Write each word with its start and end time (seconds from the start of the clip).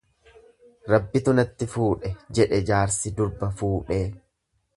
Rabbitu 0.91 1.35
natti 1.39 1.67
fuudhe, 1.73 2.11
jedhe 2.39 2.63
jaarsi 2.71 3.13
durba 3.21 3.53
fuudhee. 3.61 4.03